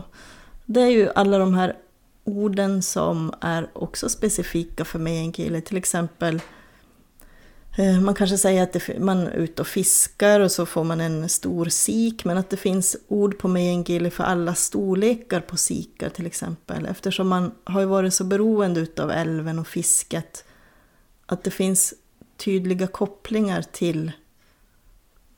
[0.66, 1.76] Det är ju alla de här
[2.24, 5.62] orden som är också specifika för meänkieli.
[5.62, 6.42] Till exempel,
[7.80, 11.02] Eh, man kanske säger att det, man är ute och fiskar och så får man
[11.02, 12.26] en stor sik.
[12.26, 16.86] Men att det finns ord på meänkieli för alla storlekar på sikar till exempel.
[16.86, 20.46] Eftersom man har ju varit så beroende utav älven och fisket.
[21.26, 21.94] Att det finns
[22.38, 24.12] tydliga kopplingar till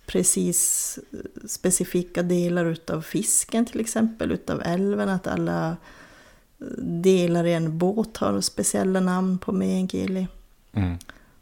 [0.06, 5.78] precis eh, specifika delar utav fisken till exempel, utav älven, att alla
[6.60, 10.28] eh, delar i en båt har speciella namn på meänkieli.
[10.74, 10.98] Mm.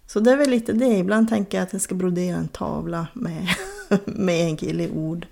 [0.10, 3.08] Så det är väl lite det, ibland tänker jag att jag ska brodera en tavla
[3.14, 3.48] med
[4.06, 5.28] meänkieli-ord.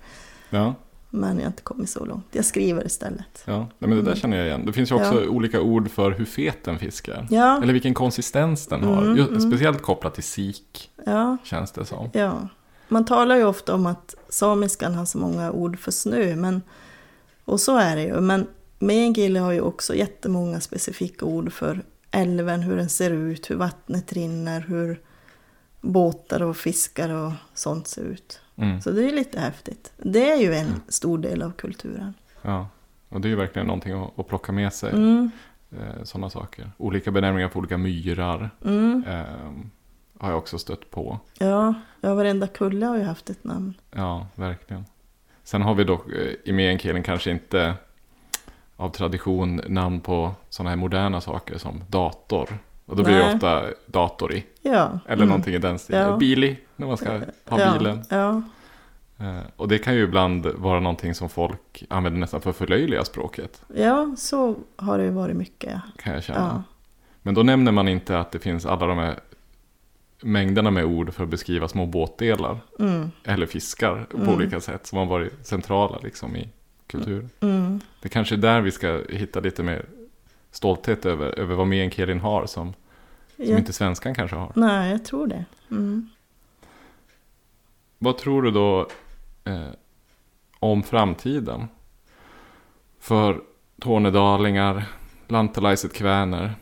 [0.49, 0.75] Ja,
[1.09, 3.43] Men jag har inte kommit så långt, jag skriver istället.
[3.45, 3.57] ja.
[3.57, 4.15] Nej, men det där Mm.
[4.19, 4.65] känner jag igen.
[4.65, 5.29] Det finns ju också Ja.
[5.29, 7.27] olika ord för hur fet en fisk är.
[7.29, 9.01] Ja, Eller vilken konsistens den har.
[9.03, 9.41] Mm, mm.
[9.41, 12.09] Speciellt kopplat till sik, ja, känns det som.
[12.13, 12.47] ja.
[12.89, 16.61] Man talar ju ofta om att samiskan har så många ord för snö, men,
[17.45, 18.21] och så är det ju.
[18.21, 18.47] Men
[18.79, 24.13] meänkieli har ju också jättemånga specifika ord för älven, hur den ser ut, hur vattnet
[24.13, 25.01] rinner, hur
[25.81, 28.41] båtar och fiskar och sånt ser ut.
[28.55, 28.81] Mm.
[28.81, 29.93] Så det är lite häftigt.
[29.97, 32.13] Det är ju en stor del av kulturen.
[32.41, 32.67] Ja,
[33.09, 34.91] och det är ju verkligen någonting att, att plocka med sig.
[34.91, 35.31] Mm,
[35.71, 36.71] Eh, Sådana saker.
[36.77, 39.03] Olika benämningar på olika myrar mm.
[39.07, 39.51] eh,
[40.19, 41.19] har jag också stött på.
[41.39, 43.73] Ja, ja, varenda kulle har ju haft ett namn.
[43.91, 44.85] Ja, verkligen.
[45.43, 47.73] Sen har vi dock eh, i meänkielen kanske inte
[48.77, 52.49] av tradition namn på sådana här moderna saker som dator.
[52.85, 53.35] Och då blir det Nej.
[53.35, 54.45] ofta dator i.
[54.61, 54.99] Ja.
[55.05, 55.27] Eller mm.
[55.27, 56.07] någonting i den stilen.
[56.09, 56.17] Ja.
[56.17, 57.11] Bili, när man ska
[57.45, 58.01] ha ja, bilen.
[58.09, 58.41] Ja,
[59.19, 63.05] Eh, Och det kan ju ibland vara någonting som folk använder nästan för att förlöjliga
[63.05, 63.61] språket.
[63.75, 65.81] ja, så har det ju varit mycket.
[65.97, 66.39] Kan jag känna.
[66.39, 66.63] Ja.
[67.21, 69.19] Men då nämner man inte att det finns alla de här
[70.21, 72.57] mängderna med ord för att beskriva små båtdelar.
[72.79, 74.29] Mm, Eller fiskar på Mm.
[74.35, 76.49] olika sätt som har varit centrala liksom i
[76.87, 77.29] kulturen.
[77.39, 79.85] mm, Det kanske är där vi ska hitta lite mer
[80.51, 82.73] stolthet över, över vad meänkielin har som,
[83.35, 83.57] som ja.
[83.57, 84.51] inte svenskan kanske har.
[84.55, 85.45] Nej, jag tror det.
[85.71, 86.09] Mm.
[87.97, 88.87] Vad tror du då
[89.43, 89.69] eh,
[90.59, 91.67] om framtiden?
[92.99, 93.41] För
[93.81, 94.85] tornedalingar,
[95.27, 96.53] lantalaiset kväner,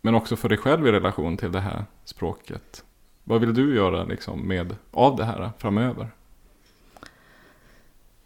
[0.00, 2.84] men också för dig själv i relation till det här språket.
[3.24, 6.10] Vad vill du göra liksom, med, av det här framöver?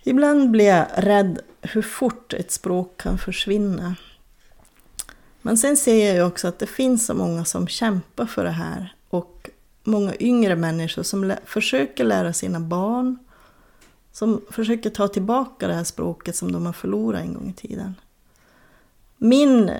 [0.06, 3.96] Ibland blir jag rädd hur fort ett språk kan försvinna.
[5.42, 8.50] Men sen ser jag ju också att det finns så många som kämpar för det
[8.50, 8.94] här.
[9.08, 9.50] Och
[9.84, 13.18] många yngre människor som lä- försöker lära sina barn.
[14.12, 17.94] Som försöker ta tillbaka det här språket som de har förlorat en gång i tiden.
[19.16, 19.70] Min,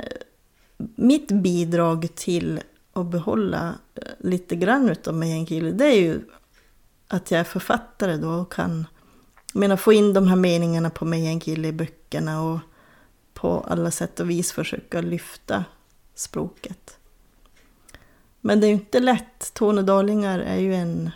[0.95, 2.61] mitt bidrag till
[2.93, 6.21] att behålla eh, lite grann utav meänkieli, det är ju
[7.09, 8.87] att jag är författare då och kan
[9.55, 12.59] jag menar, få in de här meningarna på meänkieli i böckerna och
[13.35, 15.64] på alla sätt och vis försöka lyfta
[16.14, 16.99] språket.
[18.40, 19.55] Men det är ju inte lätt.
[19.55, 21.11] Tornedalingar är ju en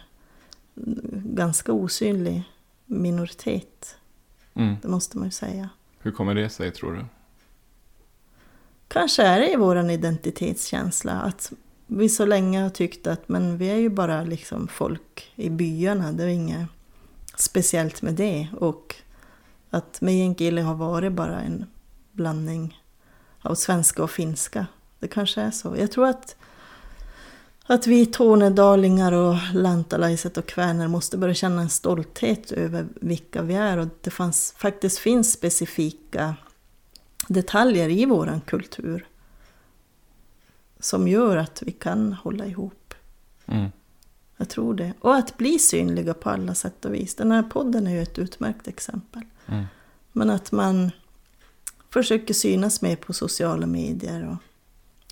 [1.35, 2.43] ganska osynlig
[2.87, 3.97] minoritet,
[4.55, 4.77] Mm.
[4.83, 5.69] det måste man ju säga.
[5.99, 7.05] Hur kommer det sig tror du?
[8.89, 11.53] Kanske är det i vår identitetskänsla att
[11.87, 16.13] vi så länge har tyckt att men vi är ju bara liksom folk i byarna,
[16.13, 16.67] det är inget
[17.41, 18.49] speciellt med det.
[18.61, 18.95] Och
[19.71, 21.67] att meänkieli har varit bara en
[22.13, 22.83] blandning
[23.41, 24.67] av svenska och finska.
[24.99, 25.77] Det kanske är så.
[25.77, 26.37] Jag tror att,
[27.67, 33.55] att vi tornedalingar och lantalaiset och kväner måste börja känna en stolthet över vilka vi
[33.55, 36.35] är och det fanns, faktiskt finns specifika
[37.29, 39.07] detaljer i vår kultur
[40.81, 42.95] som gör att vi kan hålla ihop.
[43.47, 43.71] Mm.
[44.41, 44.93] Jag tror det.
[45.01, 47.15] Och att bli synliga på alla sätt och vis.
[47.15, 49.23] Den här podden är ju ett utmärkt exempel.
[49.47, 49.65] Mm.
[50.13, 50.91] Men att man
[51.91, 54.37] försöker synas mer på sociala medier och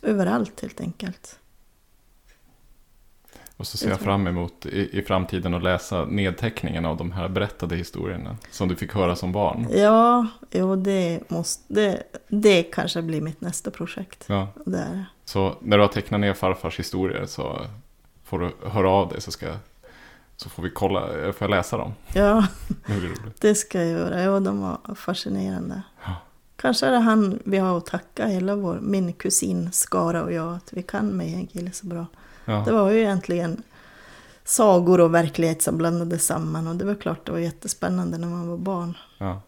[0.08, 1.38] överallt helt enkelt.
[3.56, 7.28] Och så ser Jag fram emot i, i framtiden att läsa nedteckningen av de här
[7.28, 9.66] berättade historierna som du fick höra som barn.
[9.70, 14.24] Ja, jo, det, måste, det, det kanske blir mitt nästa projekt.
[14.28, 14.48] Ja.
[14.66, 15.04] Det är det.
[15.24, 17.66] Så när du har tecknat ner farfars historier så
[18.26, 19.46] får du höra av dig så, ska,
[20.36, 21.94] så får vi kolla, får jag läsa dem?
[22.14, 22.46] Ja,
[22.86, 24.22] Det det ska jag göra.
[24.22, 25.82] Ja, de var fascinerande.
[26.04, 26.12] Ja.
[26.56, 30.54] Kanske är det han vi har att tacka, hela vår, min kusin Skara och jag,
[30.54, 32.06] att vi kan meänkieli så bra.
[32.44, 32.64] Det Ja.
[32.72, 33.62] var ju egentligen
[34.44, 38.48] sagor och verklighet som blandades samman och det var klart det var jättespännande när man
[38.48, 38.96] var barn.
[39.18, 39.40] Ja.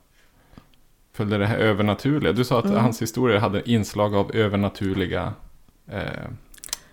[1.12, 2.32] Följde det här övernaturliga?
[2.32, 2.78] Du sa att Mm.
[2.78, 5.32] hans historier hade inslag av övernaturliga
[5.86, 6.02] eh,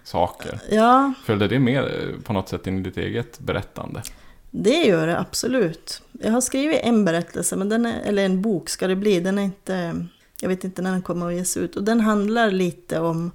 [0.06, 0.60] saker.
[0.72, 4.02] Ja, Följde det med eh, på något sätt in i ditt eget berättande?
[4.58, 6.02] det gör det absolut.
[6.12, 9.20] Jag har skrivit en berättelse, men den är, eller en bok ska det bli.
[9.20, 10.06] Den är inte,
[10.42, 11.76] jag vet inte när den kommer att ges ut.
[11.76, 13.32] Och den handlar lite om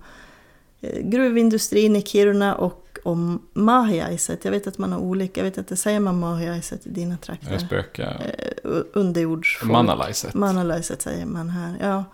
[0.80, 4.44] eh, gruvindustrin i Kiruna och om Mahjaiset.
[4.44, 7.58] Jag vet att man har olika, jag vet inte, säger man Mahjaiset i dina trakter?
[7.58, 8.10] Spöka?
[8.10, 9.72] Eh, Underjordsfolk.
[9.72, 10.34] Manalaiset?
[10.34, 11.76] Manalaiset säger man här.
[11.80, 12.04] Ja.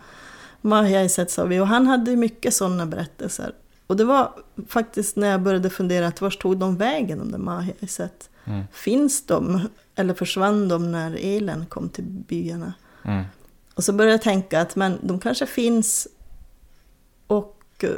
[0.61, 3.53] Mahjaiset sa vi och han hade mycket sådana berättelser.
[3.87, 4.33] Och det var
[4.69, 8.31] faktiskt när jag började fundera att vart tog de vägen de där Mahjaiset?
[8.45, 8.65] Mm.
[8.73, 12.73] Finns de eller försvann de när elen kom till byarna?
[13.05, 13.25] Mm.
[13.75, 16.09] Och så började jag tänka att men de kanske finns
[17.27, 17.91] och eh,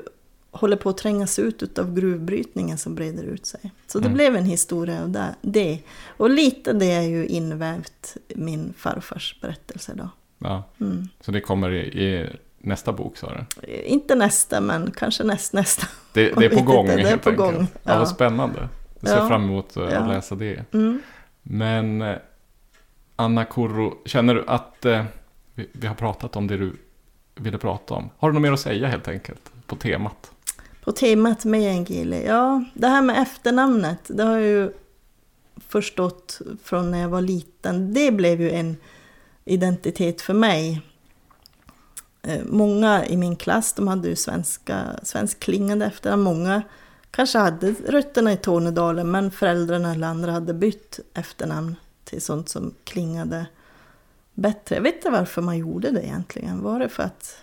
[0.51, 3.73] håller på att trängas ut av gruvbrytningen som breder ut sig.
[3.87, 4.15] Så det Mm.
[4.17, 5.79] blev en historia av det-.
[6.07, 10.09] Och lite det är ju invävt min farfars berättelse då.
[10.39, 10.63] Ja.
[10.81, 11.09] Mm.
[11.21, 12.37] Så det kommer i
[12.69, 13.73] nästa bok sa du?
[13.73, 15.87] Inte nästa, men kanske näst, nästa.
[16.13, 17.37] Det, det är på gång inte, det är på enkelt.
[17.37, 17.93] gång, Ja.
[17.93, 17.99] ja.
[17.99, 18.69] vad spännande.
[19.01, 19.29] Jag ser Ja.
[19.29, 20.07] fram emot att Ja.
[20.07, 20.75] läsa det.
[20.75, 21.03] Mm.
[21.43, 22.17] Men eh,
[23.17, 25.05] Anna Kurro, känner du att eh,
[25.55, 26.73] vi, vi har pratat om det du
[27.35, 28.11] ville prata om?
[28.19, 30.31] Har du något mer att säga helt enkelt på temat?
[30.85, 34.73] På temat meänkieli, ja, det här med efternamnet, det har jag ju
[35.69, 37.95] förstått från när jag var liten.
[37.95, 38.77] Det blev ju en
[39.45, 40.81] identitet för mig.
[42.29, 46.23] Eh, Många i min klass, de hade ju svenska, svensk klingande efternamn.
[46.23, 46.63] Många
[47.11, 52.75] kanske hade rötterna i Tornedalen, men föräldrarna eller andra hade bytt efternamn till sånt som
[52.85, 53.47] klingade
[54.35, 54.75] bättre.
[54.75, 56.63] Jag vet inte varför man gjorde det egentligen.
[56.63, 57.37] Var det för att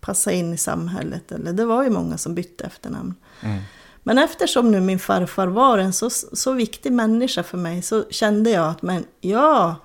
[0.00, 1.32] passa in i samhället?
[1.32, 3.14] Eller det var ju många som bytte efternamn.
[3.40, 3.60] Mm.
[4.02, 8.50] Men eftersom nu min farfar var en så, så viktig människa för mig så kände
[8.50, 9.76] jag att men ja,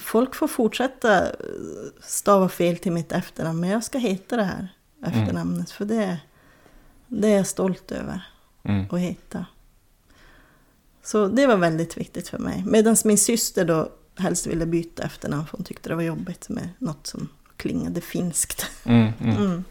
[0.00, 1.26] folk får fortsätta
[2.00, 4.68] stava fel till mitt efternamn men jag ska heta det här
[5.06, 6.18] efternamnet för det,
[7.08, 8.22] det är jag stolt över
[8.64, 8.86] Mm.
[8.90, 9.46] att heta.
[11.02, 12.62] Så det var väldigt viktigt för mig.
[12.66, 16.68] Medan min syster då helst ville byta efternamn för hon tyckte det var jobbigt med
[16.78, 18.66] något som klingade finskt.
[18.84, 19.36] Mm, mm.
[19.44, 19.64] Mm.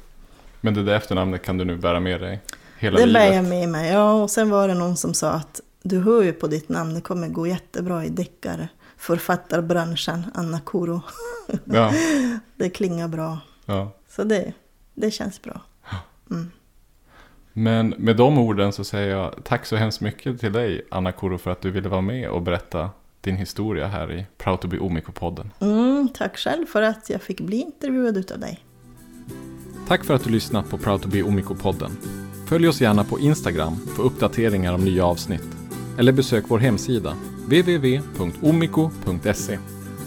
[0.62, 2.42] Men det där efternamnet kan du nu bära med dig
[2.80, 3.22] hela Det livet?
[3.22, 3.92] bär jag med mig.
[3.92, 6.94] Ja, och sen var det någon som sa att du hör ju på ditt namn,
[6.94, 8.70] det kommer gå jättebra i deckare.
[9.02, 11.02] Författarbranschen, Anna Koro.
[11.66, 11.94] Ja,
[12.56, 13.38] Det klingar bra.
[13.66, 13.92] ja.
[14.10, 14.54] Så det,
[14.94, 15.62] det känns bra.
[16.32, 16.52] Mm.
[17.54, 21.38] Men med de orden så säger jag tack så hemskt mycket till dig Anna Koro
[21.38, 22.90] för att du ville vara med och berätta
[23.22, 25.50] din historia här i Proud to be Omiko-podden.
[25.60, 28.60] Mm, tack själv för att jag fick bli intervjuad utav dig.
[29.88, 31.92] Tack för att du lyssnat på Proud to be Omiko-podden.
[32.48, 35.61] Följ oss gärna på Instagram för uppdateringar om nya avsnitt.
[35.98, 37.16] Eller besök vår hemsida
[37.46, 38.80] www.omiko.se.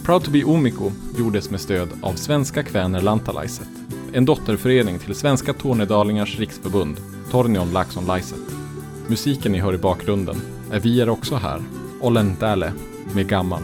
[0.05, 3.69] Proud to be Omiko gjordes med stöd av Svenska Kväner Lantalaiset,
[4.13, 6.97] en dotterförening till Svenska Tornedalingars riksförbund,
[7.31, 8.39] Tornion Laxon Laiset.
[9.09, 10.37] Musiken ni hör i bakgrunden
[10.71, 11.63] är Vi är också här,
[12.01, 12.37] Olen
[13.15, 13.63] med Gammal.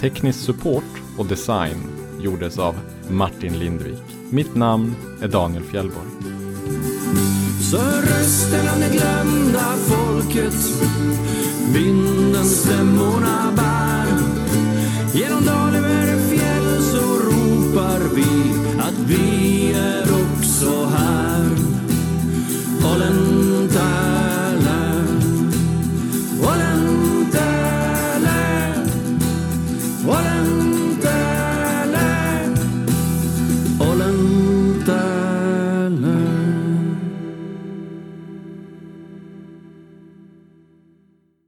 [0.00, 1.76] Teknisk support och design
[2.20, 2.74] gjordes av
[3.10, 4.02] Martin Lindvik.
[4.30, 6.33] Mitt namn är Daniel Fjellborg.
[7.70, 10.54] Så hör rösten av det glömda folket
[11.72, 14.18] vinden stämmorna bär.
[15.14, 21.44] Genom dal över fjäll så ropar vi att vi är också här.
[22.82, 24.23] holländare